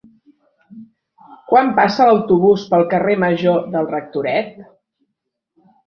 [1.51, 4.61] Quan passa l'autobús pel carrer Major del Rectoret?